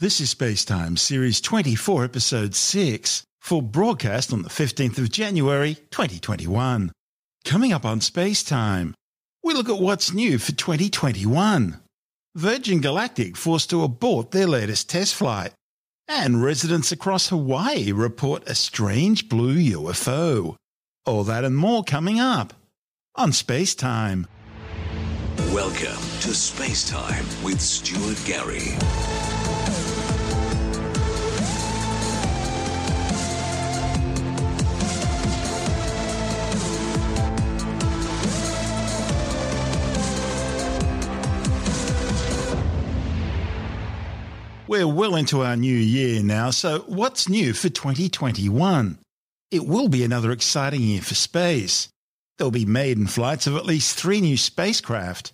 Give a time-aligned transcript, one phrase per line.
[0.00, 6.90] This is Spacetime, Series 24, Episode 6, for broadcast on the 15th of January 2021.
[7.44, 8.94] Coming up on Spacetime,
[9.44, 11.80] we look at what's new for 2021.
[12.34, 15.52] Virgin Galactic forced to abort their latest test flight.
[16.08, 20.56] And residents across Hawaii report a strange blue UFO.
[21.04, 22.54] All that and more coming up
[23.16, 24.24] on Spacetime.
[25.52, 28.78] Welcome to Space Time with Stuart Gary.
[44.70, 49.00] We're well into our new year now, so what's new for 2021?
[49.50, 51.88] It will be another exciting year for space.
[52.38, 55.32] There'll be maiden flights of at least three new spacecraft.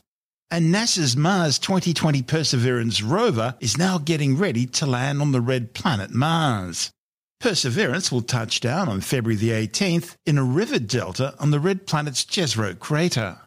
[0.50, 5.74] And NASA's Mars 2020 Perseverance rover is now getting ready to land on the red
[5.74, 6.90] planet Mars.
[7.38, 11.86] Perseverance will touch down on February the 18th in a river delta on the red
[11.86, 13.40] planet's Jezero crater.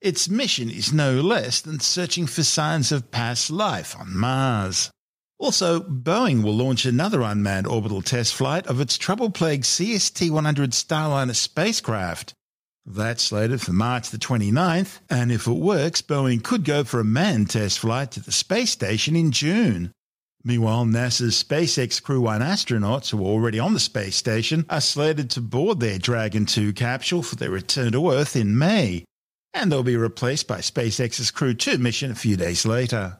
[0.00, 4.92] Its mission is no less than searching for signs of past life on Mars.
[5.42, 12.32] Also, Boeing will launch another unmanned orbital test flight of its trouble-plagued CST-100 Starliner spacecraft.
[12.86, 17.04] That's slated for March the 29th, and if it works, Boeing could go for a
[17.04, 19.90] manned test flight to the space station in June.
[20.44, 25.28] Meanwhile, NASA's SpaceX Crew 1 astronauts who are already on the space station are slated
[25.30, 29.04] to board their Dragon 2 capsule for their return to Earth in May,
[29.52, 33.18] and they'll be replaced by SpaceX's Crew 2 mission a few days later.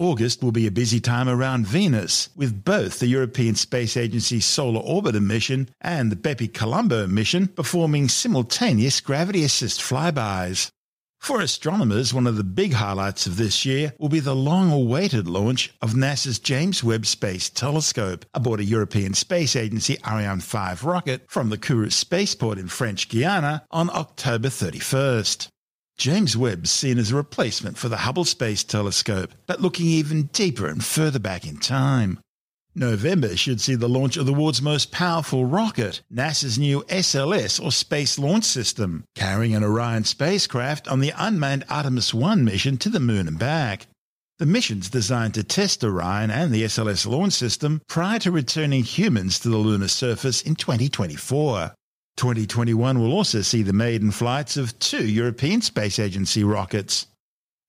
[0.00, 4.80] August will be a busy time around Venus, with both the European Space Agency Solar
[4.80, 10.70] Orbiter mission and the Bepi Colombo mission performing simultaneous gravity assist flybys.
[11.18, 15.28] For astronomers, one of the big highlights of this year will be the long awaited
[15.28, 21.26] launch of NASA's James Webb Space Telescope aboard a European Space Agency Ariane 5 rocket
[21.28, 25.48] from the Kourou spaceport in French Guiana on October 31st.
[26.00, 30.66] James Webb's seen as a replacement for the Hubble Space Telescope, but looking even deeper
[30.66, 32.18] and further back in time.
[32.74, 37.70] November should see the launch of the world's most powerful rocket, NASA's new SLS or
[37.70, 42.98] Space Launch System, carrying an Orion spacecraft on the unmanned Artemis 1 mission to the
[42.98, 43.86] moon and back.
[44.38, 49.38] The mission's designed to test Orion and the SLS launch system prior to returning humans
[49.40, 51.74] to the lunar surface in 2024.
[52.16, 57.06] 2021 will also see the maiden flights of two European Space Agency rockets.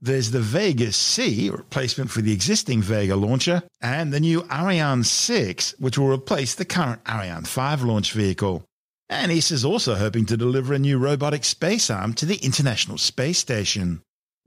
[0.02, 5.75] There's the Vega C, replacement for the existing Vega launcher, and the new Ariane 6,
[5.78, 8.66] which will replace the current Ariane 5 launch vehicle.
[9.09, 12.97] And ESA is also hoping to deliver a new robotic space arm to the International
[12.97, 14.02] Space Station.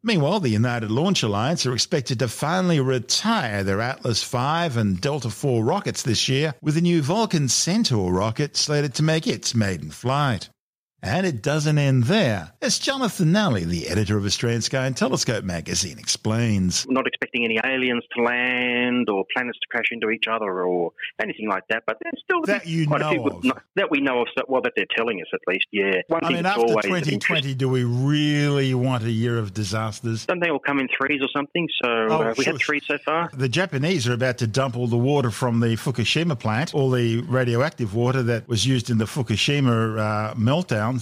[0.07, 4.37] Meanwhile, the United Launch Alliance are expected to finally retire their Atlas V
[4.79, 9.27] and Delta IV rockets this year, with a new Vulcan Centaur rocket slated to make
[9.27, 10.51] its maiden flight.
[11.07, 15.45] And it doesn't end there, as Jonathan Nally, the editor of Australian Sky and Telescope
[15.45, 16.87] magazine, explains.
[16.87, 20.93] We're not expecting any aliens to land or planets to crash into each other or
[21.21, 23.43] anything like that, but there's still That you quite a few know of.
[23.77, 24.29] that we know of.
[24.49, 25.67] Well, that they're telling us at least.
[25.73, 26.01] Yeah.
[26.09, 30.25] One I mean, after 2020, do we really want a year of disasters?
[30.25, 31.69] Don't they all come in threes or something?
[31.83, 32.55] So Oh, uh, we sure.
[32.55, 33.29] had three so far.
[33.35, 37.19] The Japanese are about to dump all the water from the Fukushima plant, all the
[37.23, 40.35] radioactive water that was used in the Fukushima uh,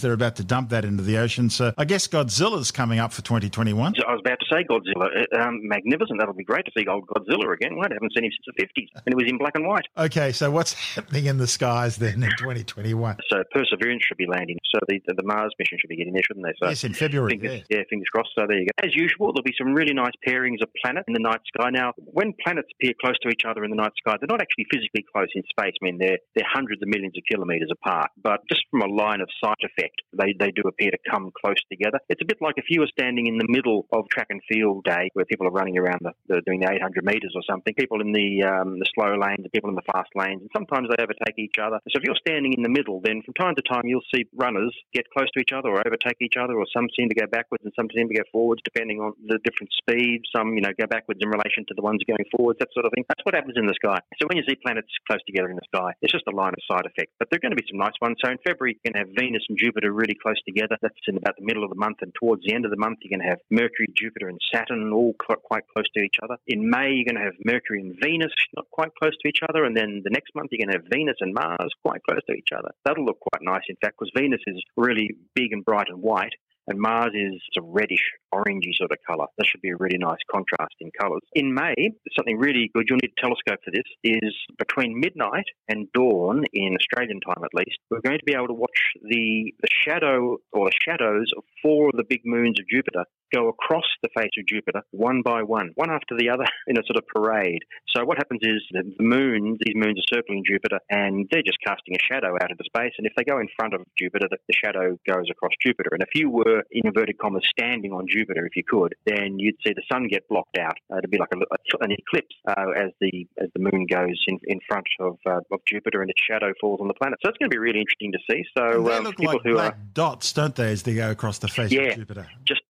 [0.01, 1.51] They're about to dump that into the ocean.
[1.51, 3.95] So I guess Godzilla's coming up for 2021.
[4.07, 5.09] I was about to say Godzilla.
[5.13, 6.19] Uh, Um, magnificent.
[6.19, 7.73] That'll be great to see old Godzilla again.
[7.81, 8.89] I haven't seen him since the 50s.
[9.05, 9.87] And it was in black and white.
[9.99, 13.17] Okay, so what's happening in the skies then in 2021?
[13.29, 14.59] So Perseverance should be landing.
[14.73, 16.55] So the, the, the Mars mission should be getting there, shouldn't they?
[16.63, 17.33] So yes, in February.
[17.33, 17.79] Fingers, yeah.
[17.79, 17.83] yeah.
[17.91, 18.31] fingers crossed.
[18.39, 18.87] So there you go.
[18.87, 21.71] As usual, there'll be some really nice pairings of planets in the night sky.
[21.71, 24.67] Now, when planets appear close to each other in the night sky, they're not actually
[24.71, 25.75] physically close in space.
[25.81, 28.11] I mean, they're they're hundreds of millions of kilometres apart.
[28.23, 31.61] But just from a line of sight effect, they they do appear to come close
[31.71, 31.99] together.
[32.09, 34.85] It's a bit like if you were standing in the middle of track and field
[34.85, 37.75] day, where people are running around the, the doing the 800 metres or something.
[37.75, 40.89] People in the um, the slow lanes, and people in the fast lanes, and sometimes
[40.89, 41.79] they overtake each other.
[41.89, 44.75] So if you're standing in the middle, then from time to time you'll see runners
[44.93, 47.65] get close to each other or overtake each other, or some seem to go backwards
[47.65, 50.25] and some seem to go forwards, depending on the different speeds.
[50.35, 52.93] Some, you know, go backwards in relation to the ones going forwards, that sort of
[52.95, 53.05] thing.
[53.09, 53.99] That's what happens in the sky.
[54.21, 56.63] So when you see planets close together in the sky, it's just a line of
[56.69, 57.13] sight effect.
[57.19, 58.17] But there are going to be some nice ones.
[58.25, 60.77] So in February, you're going to have Venus and Jupiter really close together.
[60.83, 62.99] That's in about the middle of the month, and towards the end of the month,
[63.03, 66.37] you're going to have Mercury, Jupiter, and Saturn all quite close to each other.
[66.47, 69.65] In May, you're going to have Mercury and Venus not quite close to each other,
[69.65, 72.35] and then the next month, you're going to have Venus and Mars quite close to
[72.35, 72.71] each other.
[72.85, 76.35] That'll look quite nice, in fact, because Venus is really big and bright and white.
[76.69, 79.27] And Mars is a reddish, orangey sort of colour.
[79.39, 81.23] That should be a really nice contrast in colours.
[81.35, 81.75] In May,
[82.17, 86.77] something really good, you'll need a telescope for this, is between midnight and dawn, in
[86.77, 88.71] Australian time at least, we're going to be able to watch
[89.03, 93.49] the, the shadow or the shadows of four of the big moons of Jupiter go
[93.49, 96.97] across the face of Jupiter one by one, one after the other in a sort
[96.97, 97.63] of parade.
[97.89, 101.95] So what happens is the moons, these moons are circling Jupiter and they're just casting
[101.95, 102.93] a shadow out into space.
[102.99, 105.91] And if they go in front of Jupiter, the, the shadow goes across Jupiter.
[105.93, 109.57] And if you were, in inverted commas, standing on Jupiter, if you could, then you'd
[109.67, 110.77] see the sun get blocked out.
[110.93, 114.19] Uh, it'd be like a, a, an eclipse uh, as the as the moon goes
[114.27, 117.19] in, in front of, uh, of Jupiter and its shadow falls on the planet.
[117.23, 118.45] So it's going to be really interesting to see.
[118.57, 121.49] So they um, look like black are, dots, don't they, as they go across the
[121.49, 122.27] face yeah, of Jupiter?
[122.45, 122.63] Just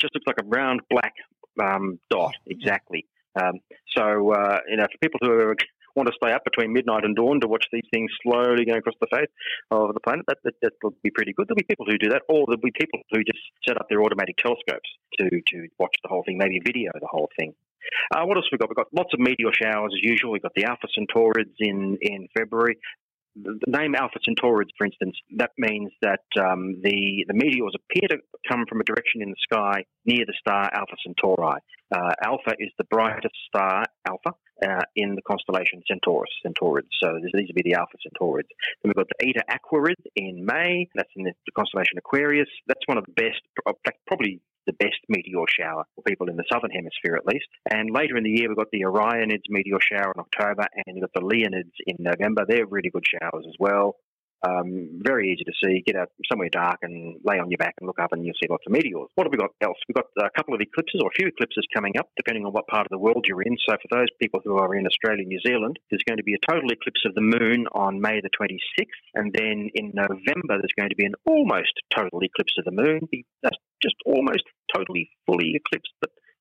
[0.00, 1.14] just looks like a round black
[1.62, 3.06] um, dot, exactly.
[3.40, 3.60] Um,
[3.96, 5.54] so, uh, you know, for people who
[5.96, 8.94] want to stay up between midnight and dawn to watch these things slowly going across
[9.00, 9.30] the face
[9.70, 11.46] of the planet, that, that, that will be pretty good.
[11.48, 14.02] There'll be people who do that, or there'll be people who just set up their
[14.02, 17.52] automatic telescopes to, to watch the whole thing, maybe video the whole thing.
[18.14, 18.68] Uh, what else have we got?
[18.68, 20.32] We've got lots of meteor showers as usual.
[20.32, 22.76] We've got the Alpha Centaurids in, in February
[23.42, 28.18] the name Alpha Centaurids, for instance, that means that um, the, the meteors appear to
[28.48, 31.60] come from a direction in the sky near the star Alpha Centauri.
[31.94, 36.90] Uh, Alpha is the brightest star, Alpha, uh, in the constellation Centaurus, Centaurids.
[37.02, 38.48] So these would be the Alpha Centaurids.
[38.82, 40.88] Then we've got the Eta Aquarids in May.
[40.94, 42.48] That's in the, the constellation Aquarius.
[42.66, 43.40] That's one of the best,
[44.06, 47.48] probably the best meteor shower for people in the southern hemisphere at least.
[47.72, 51.08] And later in the year, we've got the Orionids meteor shower in October, and you've
[51.08, 52.44] got the Leonids in November.
[52.46, 53.96] They're really good showers as well.
[54.46, 55.82] Um, very easy to see.
[55.84, 58.46] Get out somewhere dark and lay on your back and look up, and you'll see
[58.48, 59.10] lots of meteors.
[59.16, 59.78] What have we got else?
[59.88, 62.68] We've got a couple of eclipses, or a few eclipses coming up, depending on what
[62.68, 63.56] part of the world you're in.
[63.68, 66.46] So, for those people who are in Australia New Zealand, there's going to be a
[66.46, 70.90] total eclipse of the moon on May the 26th, and then in November there's going
[70.90, 73.08] to be an almost total eclipse of the moon.
[73.42, 74.44] That's just almost
[74.74, 75.92] totally fully eclipsed,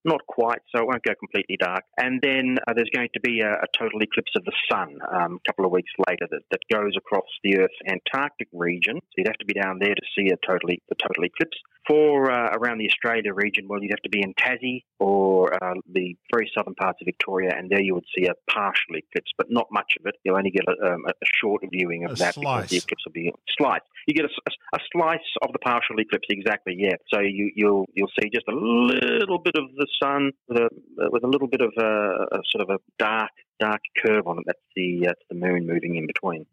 [0.07, 1.83] not quite, so it won't go completely dark.
[1.98, 5.39] And then uh, there's going to be a, a, total eclipse of the sun um,
[5.39, 8.95] a couple of weeks later that, that goes across the Earth's Antarctic region.
[8.95, 11.57] So you'd have to be down there to see a totally the total eclipse.
[11.88, 15.75] For uh, around the Australia region, well, you'd have to be in Tassie or uh,
[15.94, 19.48] the very southern parts of Victoria, and there you would see a partial eclipse, but
[19.50, 20.15] not much of it.
[20.25, 22.63] You'll only get a, um, a short viewing of a that slice.
[22.63, 23.81] because the eclipse will be slice.
[24.06, 26.75] You get a, a, a, slice of the partial eclipse, exactly.
[26.77, 26.95] Yeah.
[27.13, 30.70] So you, you'll you'll see just a little bit of the sun with a
[31.12, 34.44] with a little bit of a, a sort of a dark dark curve on it.
[34.46, 36.46] That's the that's the moon moving in between.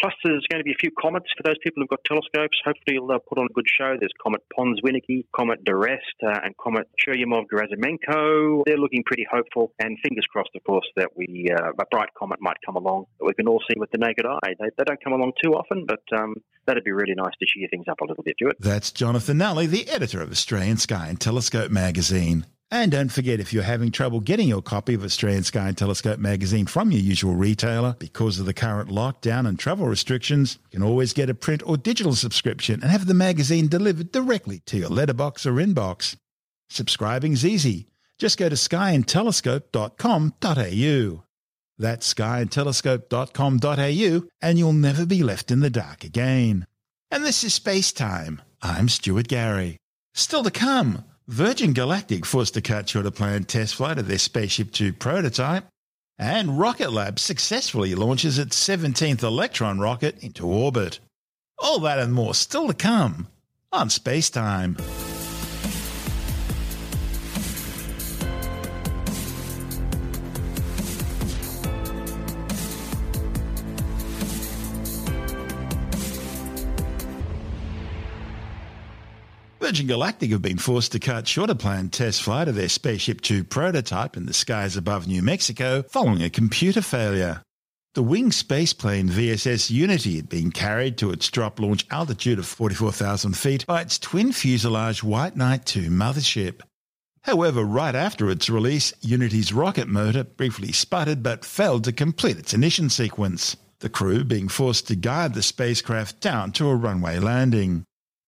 [0.00, 2.58] Plus, there's going to be a few comets for those people who've got telescopes.
[2.64, 3.96] Hopefully, they'll put on a good show.
[3.98, 8.62] There's Comet Pons-Winnecke, Comet d'Arrest, uh, and Comet Churyumov-Gerasimenko.
[8.66, 12.40] They're looking pretty hopeful, and fingers crossed, of course, that we uh, a bright comet
[12.40, 14.54] might come along that we can all see with the naked eye.
[14.58, 16.34] They, they don't come along too often, but um,
[16.66, 18.56] that'd be really nice to cheer things up a little bit, it.
[18.60, 22.46] That's Jonathan Nally, the editor of Australian Sky and Telescope magazine.
[22.74, 26.18] And don't forget, if you're having trouble getting your copy of Australian Sky and Telescope
[26.18, 30.88] magazine from your usual retailer because of the current lockdown and travel restrictions, you can
[30.88, 34.88] always get a print or digital subscription and have the magazine delivered directly to your
[34.88, 36.16] letterbox or inbox.
[36.68, 37.86] Subscribing's easy.
[38.18, 41.24] Just go to skyandtelescope.com.au.
[41.78, 46.66] That's skyandtelescope.com.au and you'll never be left in the dark again.
[47.12, 48.42] And this is Space Time.
[48.60, 49.76] I'm Stuart Gary.
[50.12, 51.04] Still to come.
[51.28, 55.64] Virgin Galactic forced to cut short a planned test flight of their Spaceship Two prototype,
[56.18, 61.00] and Rocket Lab successfully launches its 17th Electron rocket into orbit.
[61.58, 63.28] All that and more still to come
[63.72, 64.76] on Space Time.
[79.74, 83.20] Virgin Galactic have been forced to cut short a planned test flight of their Spaceship
[83.20, 87.42] Two prototype in the skies above New Mexico following a computer failure.
[87.94, 93.36] The winged spaceplane VSS Unity had been carried to its drop launch altitude of 44,000
[93.36, 96.60] feet by its twin fuselage White Knight 2 mothership.
[97.22, 102.54] However, right after its release, Unity's rocket motor briefly sputtered but failed to complete its
[102.54, 107.84] ignition sequence, the crew being forced to guide the spacecraft down to a runway landing.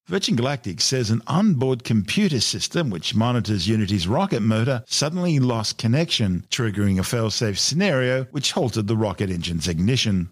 [0.08, 6.46] Virgin Galactic says an onboard computer system which monitors Unity's rocket motor suddenly lost connection,
[6.48, 10.30] triggering a failsafe scenario which halted the rocket engine's ignition.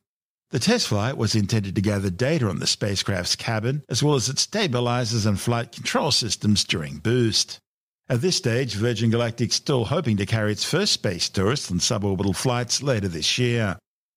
[0.50, 4.28] The test flight was intended to gather data on the spacecraft's cabin, as well as
[4.28, 7.58] its stabilizers and flight control systems during boost.
[8.08, 11.80] At this stage, Virgin Galactic is still hoping to carry its first space tourists on
[11.80, 13.76] suborbital flights later this year.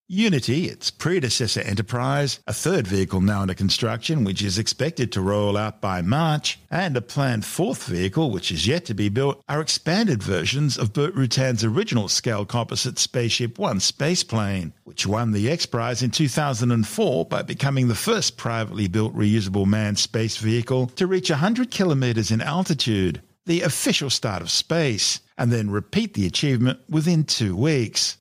[0.10, 5.58] Unity, its predecessor Enterprise, a third vehicle now under construction which is expected to roll
[5.58, 9.60] out by March, and a planned fourth vehicle which is yet to be built are
[9.60, 15.66] expanded versions of Burt Rutan's original scale composite Spaceship One spaceplane, which won the X
[15.66, 21.30] Prize in 2004 by becoming the first privately built reusable manned space vehicle to reach
[21.30, 27.26] 100 kilometers in altitude, the official start of space, and then repeat the achievement within
[27.26, 28.16] two weeks.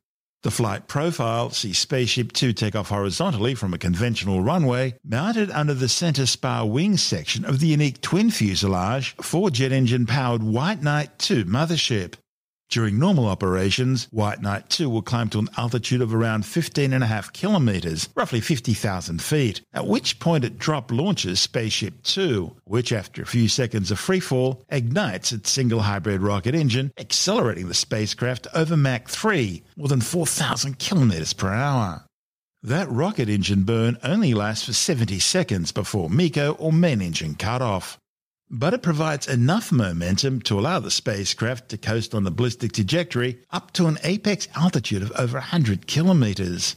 [0.46, 5.74] The flight profile sees Spaceship Two take off horizontally from a conventional runway, mounted under
[5.74, 10.84] the center spar wing section of the unique twin fuselage, four jet engine powered White
[10.84, 12.14] Knight 2 mothership.
[12.68, 18.08] During normal operations, White Knight 2 will climb to an altitude of around 15.5 kilometers,
[18.16, 23.49] roughly 50,000 feet, at which point it drop launches Spaceship 2, which after a few
[23.49, 29.62] seconds of freefall ignites its single hybrid rocket engine, accelerating the spacecraft over Mach 3,
[29.76, 32.04] more than 4,000 kilometers per hour.
[32.62, 37.96] That rocket engine burn only lasts for 70 seconds before MECO or main engine cutoff
[38.50, 43.38] but it provides enough momentum to allow the spacecraft to coast on the ballistic trajectory
[43.50, 46.76] up to an apex altitude of over 100 kilometers.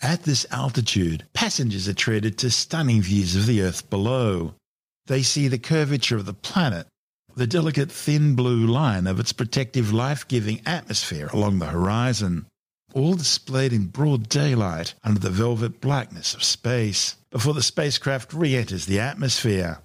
[0.00, 4.54] At this altitude, passengers are treated to stunning views of the Earth below.
[5.06, 6.86] They see the curvature of the planet,
[7.34, 12.46] the delicate thin blue line of its protective life giving atmosphere along the horizon,
[12.94, 18.54] all displayed in broad daylight under the velvet blackness of space, before the spacecraft re
[18.54, 19.80] enters the atmosphere.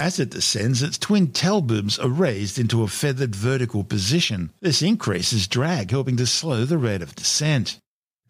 [0.00, 4.50] As it descends, its twin tail booms are raised into a feathered vertical position.
[4.62, 7.76] This increases drag, helping to slow the rate of descent.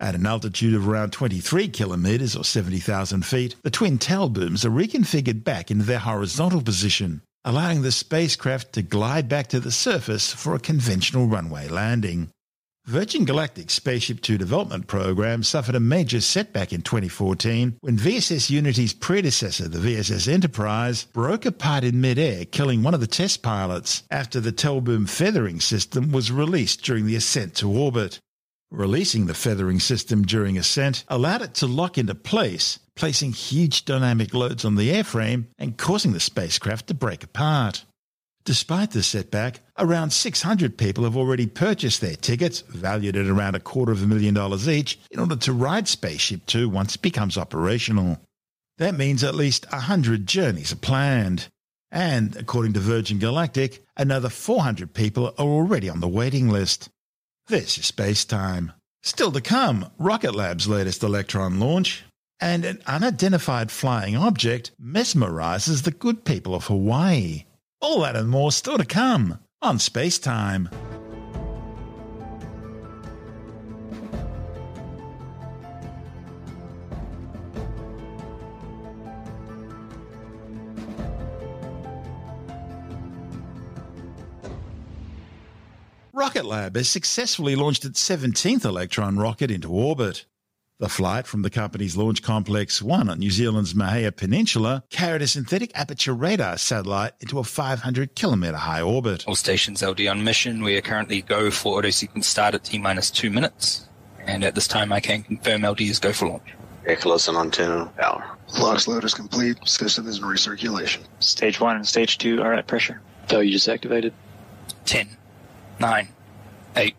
[0.00, 4.70] At an altitude of around 23 kilometers or 70,000 feet, the twin tail booms are
[4.70, 10.32] reconfigured back into their horizontal position, allowing the spacecraft to glide back to the surface
[10.32, 12.30] for a conventional runway landing.
[12.86, 18.94] Virgin Galactic's Spaceship Two development program suffered a major setback in 2014 when VSS Unity's
[18.94, 24.40] predecessor, the VSS Enterprise, broke apart in midair, killing one of the test pilots after
[24.40, 28.18] the tail boom feathering system was released during the ascent to orbit.
[28.72, 34.32] Releasing the feathering system during ascent allowed it to lock into place, placing huge dynamic
[34.32, 37.84] loads on the airframe and causing the spacecraft to break apart.
[38.44, 43.60] Despite the setback, around 600 people have already purchased their tickets, valued at around a
[43.60, 47.36] quarter of a million dollars each, in order to ride Spaceship Two once it becomes
[47.36, 48.18] operational.
[48.78, 51.48] That means at least 100 journeys are planned.
[51.92, 56.88] And, according to Virgin Galactic, another 400 people are already on the waiting list.
[57.48, 58.72] This is Space Time.
[59.02, 62.04] Still to come, Rocket Lab's latest Electron launch,
[62.40, 67.44] and an unidentified flying object mesmerizes the good people of Hawaii.
[67.82, 70.68] All that and more still to come on Space Time.
[86.12, 90.26] Rocket Lab has successfully launched its 17th Electron rocket into orbit.
[90.80, 95.26] The flight from the company's Launch Complex 1 on New Zealand's Mahia Peninsula carried a
[95.26, 99.28] synthetic aperture radar satellite into a 500 kilometre high orbit.
[99.28, 100.62] All stations LD on mission.
[100.62, 103.86] We are currently go for auto sequence start at T minus two minutes.
[104.20, 106.54] And at this time, I can confirm LD is go for launch.
[106.86, 108.38] Echolos and antenna power.
[108.58, 109.58] LOX load is complete.
[109.68, 111.02] System is in recirculation.
[111.18, 113.02] Stage 1 and Stage 2 are at pressure.
[113.28, 114.14] Value just activated.
[114.86, 115.10] 10,
[115.78, 116.08] 9,
[116.76, 116.94] 8,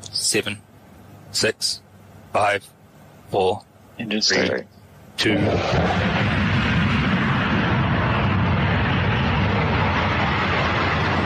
[0.00, 0.58] 7,
[1.30, 1.82] 6,
[2.32, 2.70] 5,
[3.30, 3.62] four,
[3.98, 4.64] Engine three,
[5.16, 6.09] two.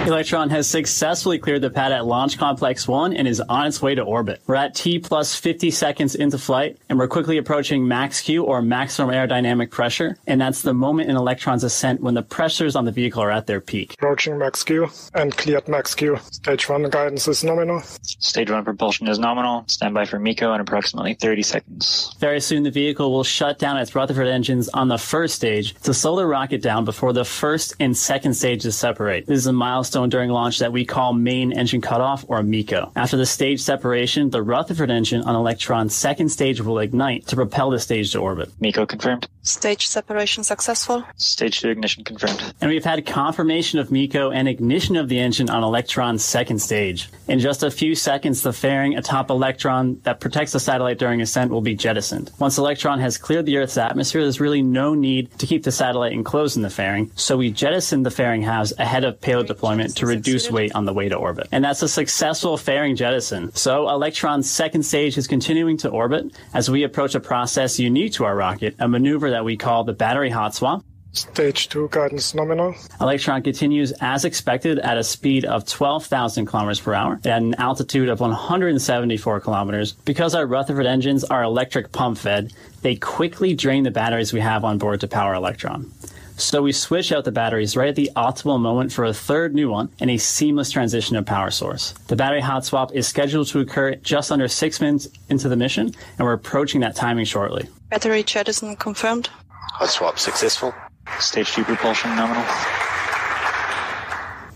[0.06, 3.94] Electron has successfully cleared the pad at Launch Complex 1 and is on its way
[3.94, 4.42] to orbit.
[4.46, 8.60] We're at T plus 50 seconds into flight, and we're quickly approaching max Q or
[8.60, 12.92] maximum aerodynamic pressure, and that's the moment in Electron's ascent when the pressures on the
[12.92, 13.94] vehicle are at their peak.
[13.94, 16.18] Approaching max Q and cleared max Q.
[16.30, 17.80] Stage 1 guidance is nominal.
[17.80, 19.64] Stage 1 propulsion is nominal.
[19.68, 22.14] Standby for MECO in approximately 30 seconds.
[22.18, 25.94] Very soon, the vehicle will shut down its Rutherford engines on the first stage to
[25.94, 29.26] slow the rocket down before the first and second stages separate.
[29.26, 32.92] This is a milestone during launch that we call main engine cutoff or MECO.
[32.94, 37.70] After the stage separation, the Rutherford engine on Electron's second stage will ignite to propel
[37.70, 38.50] the stage to orbit.
[38.60, 39.28] MECO confirmed.
[39.44, 41.04] Stage separation successful.
[41.16, 42.54] Stage 2 ignition confirmed.
[42.62, 47.10] And we've had confirmation of MECO and ignition of the engine on Electron's second stage.
[47.28, 51.50] In just a few seconds, the fairing atop Electron that protects the satellite during ascent
[51.50, 52.30] will be jettisoned.
[52.38, 56.12] Once Electron has cleared the Earth's atmosphere, there's really no need to keep the satellite
[56.12, 60.06] enclosed in the fairing, so we jettison the fairing halves ahead of payload deployment to
[60.06, 61.48] reduce weight on the way to orbit.
[61.52, 63.54] And that's a successful fairing jettison.
[63.54, 68.24] So Electron's second stage is continuing to orbit as we approach a process unique to
[68.24, 70.84] our rocket, a maneuver that we call the battery hot swap.
[71.12, 72.74] Stage 2 guidance nominal.
[73.00, 78.08] Electron continues as expected at a speed of 12,000 kilometers per hour at an altitude
[78.08, 79.92] of 174 kilometers.
[79.92, 84.64] Because our Rutherford engines are electric pump fed, they quickly drain the batteries we have
[84.64, 85.92] on board to power Electron.
[86.36, 89.70] So we switch out the batteries right at the optimal moment for a third new
[89.70, 91.92] one and a seamless transition of power source.
[92.08, 95.94] The battery hot swap is scheduled to occur just under six minutes into the mission,
[96.18, 97.68] and we're approaching that timing shortly.
[97.94, 99.30] Battery jettison confirmed.
[99.74, 100.74] Hot swap successful.
[101.20, 102.42] Stage 2 propulsion nominal.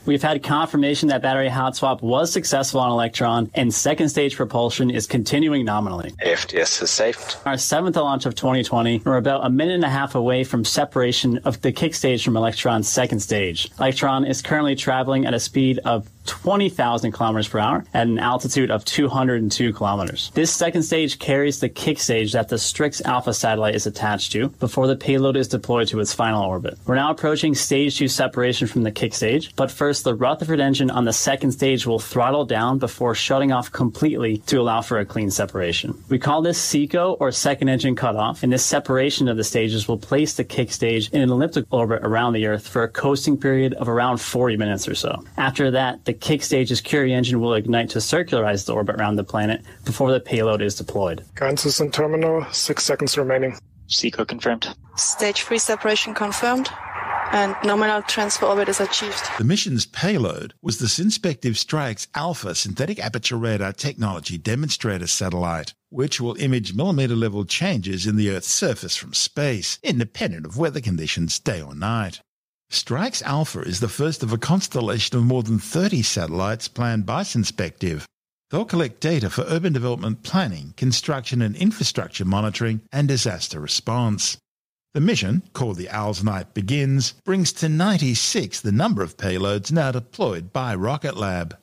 [0.07, 4.91] We've had confirmation that battery hot swap was successful on Electron, and second stage propulsion
[4.91, 6.15] is continuing nominally.
[6.25, 7.37] AFTS is saved.
[7.47, 11.39] Our seventh launch of 2020, we're about a minute and a half away from separation
[11.45, 13.71] of the kick stage from Electron's second stage.
[13.79, 18.71] Electron is currently traveling at a speed of 20,000 kilometers per hour at an altitude
[18.71, 20.31] of 202 kilometers.
[20.35, 24.49] This second stage carries the kick stage that the Strix Alpha satellite is attached to
[24.61, 26.79] before the payload is deployed to its final orbit.
[26.87, 30.91] We're now approaching stage two separation from the kick stage, but first the Rutherford engine
[30.91, 35.07] on the second stage will throttle down before shutting off completely to allow for a
[35.07, 35.99] clean separation.
[36.11, 39.99] We call this SECO or second engine cutoff, and this separation of the stages will
[39.99, 43.73] place the kick stage in an elliptical orbit around the Earth for a coasting period
[43.75, 45.25] of around 40 minutes or so.
[45.37, 49.25] After that, the kick stage's Curie engine will ignite to circularize the orbit around the
[49.25, 51.25] planet before the payload is deployed.
[51.35, 52.45] Guidance is in terminal.
[52.53, 53.59] Six seconds remaining.
[53.87, 54.75] SECO confirmed.
[54.97, 56.69] Stage 3 separation confirmed.
[57.31, 59.23] And nominal transfer orbit is achieved.
[59.37, 66.23] The mission's payload was the Synspective Strix Alpha synthetic aperture radar technology demonstrator satellite, which
[66.23, 71.39] will image millimeter level changes in the Earth's surface from space, independent of weather conditions
[71.39, 72.23] day or night.
[72.71, 77.23] Strix Alpha is the first of a constellation of more than 30 satellites planned by
[77.23, 78.05] Synspective.
[78.51, 84.37] They'll collect data for urban development planning, construction and infrastructure monitoring, and disaster response.
[84.93, 89.91] The mission, called the Owl's Night Begins, brings to 96 the number of payloads now
[89.91, 91.57] deployed by Rocket Lab.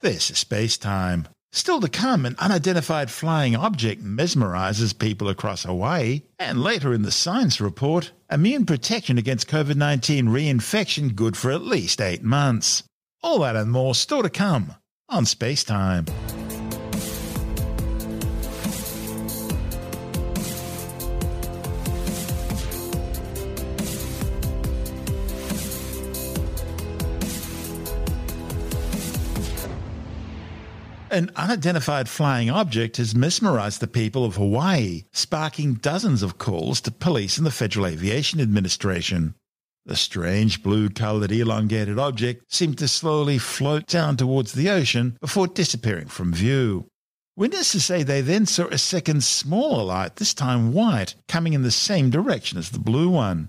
[0.00, 1.28] This is space time.
[1.52, 7.10] Still to come, an unidentified flying object mesmerizes people across Hawaii, and later in the
[7.10, 12.82] science report, immune protection against COVID 19 reinfection good for at least eight months.
[13.22, 14.74] All that and more still to come
[15.08, 16.04] on Space Time.
[31.10, 36.90] An unidentified flying object has mesmerized the people of Hawaii, sparking dozens of calls to
[36.90, 39.34] police and the Federal Aviation Administration.
[39.86, 45.46] The strange blue colored elongated object seemed to slowly float down towards the ocean before
[45.46, 46.88] disappearing from view.
[47.36, 51.70] Witnesses say they then saw a second smaller light, this time white, coming in the
[51.70, 53.48] same direction as the blue one.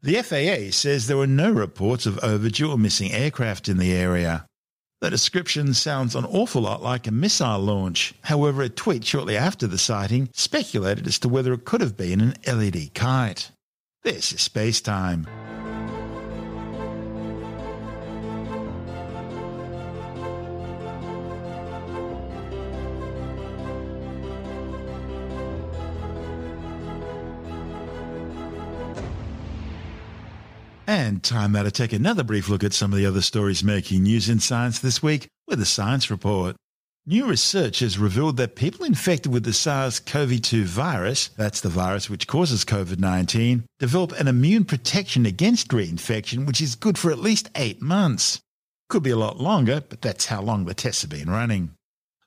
[0.00, 4.46] The FAA says there were no reports of overdue or missing aircraft in the area.
[5.00, 8.12] The description sounds an awful lot like a missile launch.
[8.20, 12.20] However, a tweet shortly after the sighting speculated as to whether it could have been
[12.20, 13.50] an LED kite.
[14.02, 15.26] This is space time.
[31.10, 34.04] And time now to take another brief look at some of the other stories making
[34.04, 36.54] news in science this week with a science report.
[37.04, 41.68] New research has revealed that people infected with the SARS CoV 2 virus, that's the
[41.68, 47.10] virus which causes COVID 19, develop an immune protection against reinfection, which is good for
[47.10, 48.38] at least eight months.
[48.88, 51.72] Could be a lot longer, but that's how long the tests have been running.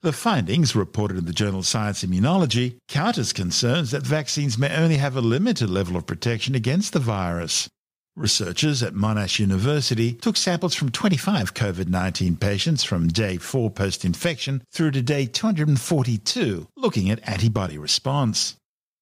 [0.01, 5.15] The findings, reported in the journal Science Immunology, counters concerns that vaccines may only have
[5.15, 7.69] a limited level of protection against the virus.
[8.15, 14.05] Researchers at Monash University took samples from 25 COVID 19 patients from day 4 post
[14.05, 18.55] infection through to day 242, looking at antibody response.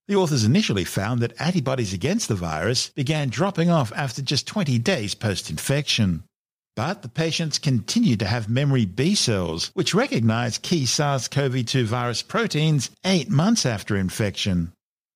[0.08, 4.80] The authors initially found that antibodies against the virus began dropping off after just 20
[4.80, 6.24] days post infection.
[6.78, 11.86] But the patients continued to have memory B cells, which recognize key SARS CoV 2
[11.86, 14.72] virus proteins eight months after infection.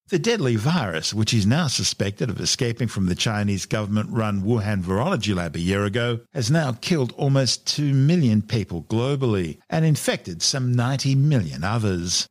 [0.10, 4.84] The deadly virus, which is now suspected of escaping from the Chinese government run Wuhan
[4.84, 10.44] Virology Lab a year ago, has now killed almost 2 million people globally and infected
[10.44, 12.28] some 90 million others.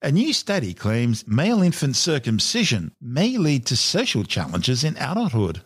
[0.00, 5.60] A new study claims male infant circumcision may lead to social challenges in adulthood.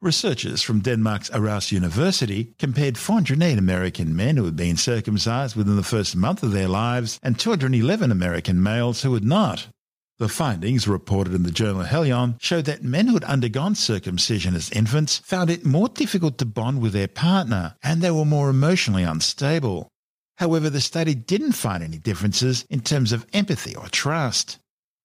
[0.00, 5.82] Researchers from Denmark's Aarhus University compared 408 American men who had been circumcised within the
[5.82, 9.66] first month of their lives and 211 American males who had not.
[10.18, 14.70] The findings, reported in the journal Heliyon, showed that men who had undergone circumcision as
[14.70, 19.02] infants found it more difficult to bond with their partner and they were more emotionally
[19.02, 19.88] unstable.
[20.36, 24.58] However, the study didn't find any differences in terms of empathy or trust.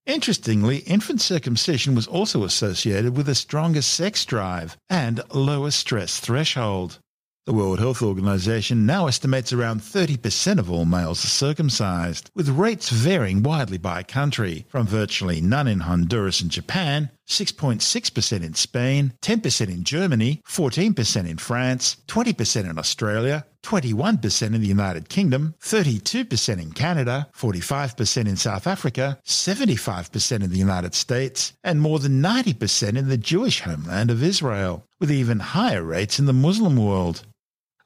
[0.05, 6.99] Interestingly, infant circumcision was also associated with a stronger sex drive and lower stress threshold.
[7.47, 12.89] The World Health Organization now estimates around 30% of all males are circumcised, with rates
[12.89, 19.69] varying widely by country, from virtually none in Honduras and Japan, 6.6% in Spain, 10%
[19.69, 26.73] in Germany, 14% in France, 20% in Australia, 21% in the United Kingdom, 32% in
[26.73, 33.07] Canada, 45% in South Africa, 75% in the United States, and more than 90% in
[33.07, 37.23] the Jewish homeland of Israel, with even higher rates in the Muslim world.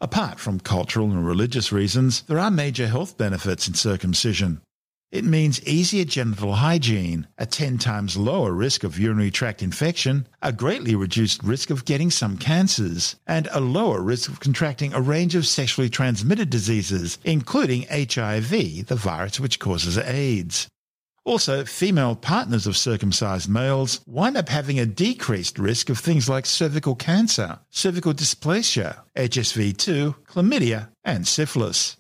[0.04, 4.60] Apart from cultural and religious reasons, there are major health benefits in circumcision.
[5.12, 10.52] It means easier genital hygiene, a 10 times lower risk of urinary tract infection, a
[10.52, 15.36] greatly reduced risk of getting some cancers, and a lower risk of contracting a range
[15.36, 20.68] of sexually transmitted diseases, including HIV, the virus which causes AIDS.
[21.23, 26.47] Also, female partners of circumcised males wind up having a decreased risk of things like
[26.47, 31.97] cervical cancer, cervical dysplasia, HSV2, chlamydia, and syphilis.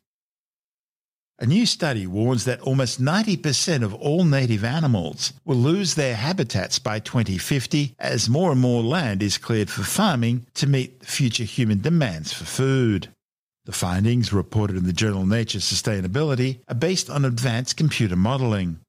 [1.37, 6.77] A new study warns that almost 90% of all native animals will lose their habitats
[6.77, 11.81] by 2050 as more and more land is cleared for farming to meet future human
[11.81, 13.07] demands for food.
[13.65, 18.79] The findings, reported in the journal Nature Sustainability, are based on advanced computer modelling.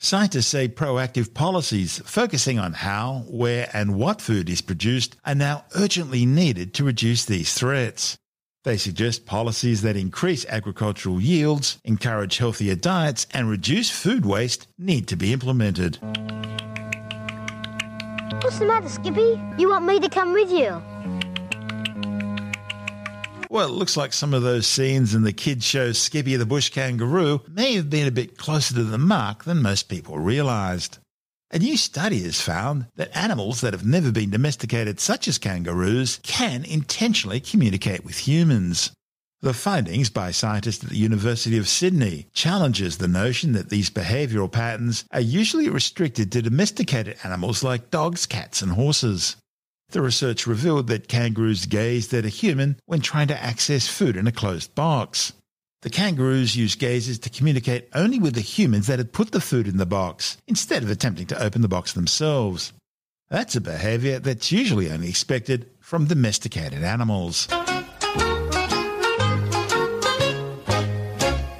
[0.00, 5.64] Scientists say proactive policies focusing on how, where, and what food is produced are now
[5.74, 8.16] urgently needed to reduce these threats.
[8.62, 15.08] They suggest policies that increase agricultural yields, encourage healthier diets, and reduce food waste need
[15.08, 15.98] to be implemented.
[18.40, 19.40] What's the matter, Skippy?
[19.58, 20.80] You want me to come with you?
[23.50, 26.68] Well, it looks like some of those scenes in the kids' show Skippy the Bush
[26.68, 30.98] Kangaroo may have been a bit closer to the mark than most people realised.
[31.50, 36.20] A new study has found that animals that have never been domesticated, such as kangaroos,
[36.22, 38.92] can intentionally communicate with humans.
[39.40, 44.52] The findings by scientists at the University of Sydney challenges the notion that these behavioural
[44.52, 49.36] patterns are usually restricted to domesticated animals like dogs, cats and horses.
[49.90, 54.26] The research revealed that kangaroos gazed at a human when trying to access food in
[54.26, 55.32] a closed box.
[55.80, 59.66] The kangaroos used gazes to communicate only with the humans that had put the food
[59.66, 62.74] in the box, instead of attempting to open the box themselves.
[63.30, 67.48] That's a behaviour that's usually only expected from domesticated animals.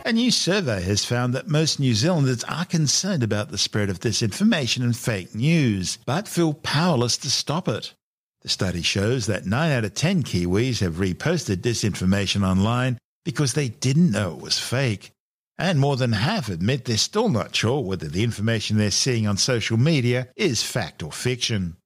[0.04, 4.00] A new survey has found that most New Zealanders are concerned about the spread of
[4.00, 7.94] disinformation and fake news, but feel powerless to stop it.
[8.42, 13.68] The study shows that 9 out of 10 Kiwis have reposted disinformation online because they
[13.68, 15.10] didn't know it was fake.
[15.58, 19.38] And more than half admit they're still not sure whether the information they're seeing on
[19.38, 21.77] social media is fact or fiction.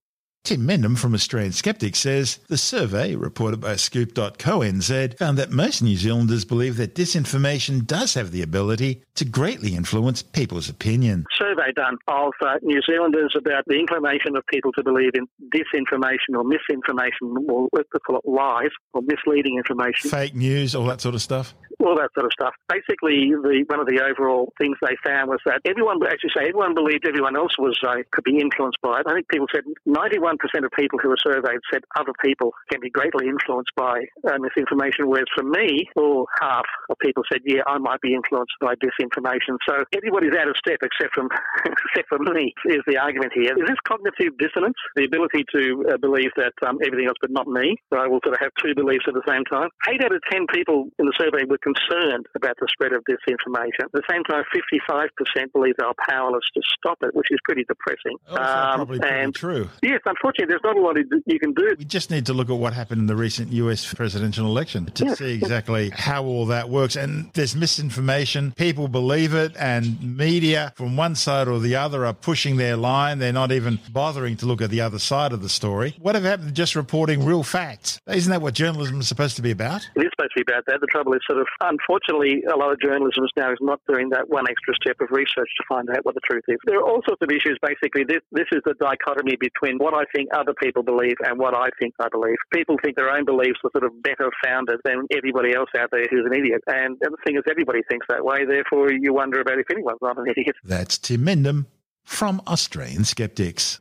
[0.45, 5.97] Tim Mendham from Australian Skeptics says the survey, reported by Scoop.co.nz, found that most New
[5.97, 11.27] Zealanders believe that disinformation does have the ability to greatly influence people's opinion.
[11.39, 16.37] Survey done of uh, New Zealanders about the inclination of people to believe in disinformation
[16.37, 20.11] or misinformation, or let's call it lies or misleading information.
[20.11, 22.55] Fake news, all that sort of stuff all that sort of stuff.
[22.69, 26.75] Basically, the, one of the overall things they found was that everyone, actually say everyone
[26.75, 29.07] believed everyone else was uh, could be influenced by it.
[29.07, 32.91] I think people said 91% of people who were surveyed said other people can be
[32.91, 38.01] greatly influenced by misinformation, whereas for me, all half of people said, yeah, I might
[38.01, 39.57] be influenced by disinformation.
[39.69, 41.29] So everybody's out of step except from
[41.65, 43.53] except for me is the argument here.
[43.57, 47.47] Is this cognitive dissonance, the ability to uh, believe that um, everything else but not
[47.47, 47.77] me?
[47.93, 49.69] So I will sort of have two beliefs at the same time.
[49.89, 53.85] Eight out of ten people in the survey were concerned about the spread of disinformation.
[53.85, 57.65] At the same time, 55% believe they are powerless to stop it, which is pretty
[57.65, 58.17] depressing.
[58.29, 59.69] Oh, um, probably and true.
[59.83, 60.97] Yes, unfortunately, there's not a lot
[61.27, 61.75] you can do.
[61.79, 65.05] We just need to look at what happened in the recent US presidential election to
[65.05, 65.19] Yes.
[65.19, 66.97] see exactly how all that works.
[66.97, 68.53] And there's misinformation.
[68.53, 73.19] People believe it, and media from one side or the other are pushing their line.
[73.19, 75.95] They're not even bothering to look at the other side of the story.
[76.01, 78.01] What have happened to just reporting real facts?
[78.07, 79.83] Isn't that what journalism is supposed to be about?
[79.97, 80.81] It is supposed to be about that.
[80.81, 84.29] The trouble is, sort of, unfortunately, a lot of journalism now is not doing that
[84.29, 86.57] one extra step of research to find out what the truth is.
[86.67, 87.59] There are all sorts of issues.
[87.63, 91.55] Basically, this this is the dichotomy between what I think other people believe and what
[91.55, 92.37] I think I believe.
[92.53, 96.07] People think their own beliefs are sort of better founded than everybody else out there
[96.11, 96.63] who's an idiot.
[96.67, 98.45] And the thing is, everybody thinks that way.
[98.45, 100.57] Therefore, you wonder about if anyone's not an idiot.
[100.65, 101.67] That's Tim Mendham
[102.05, 103.81] from Australian Skeptics.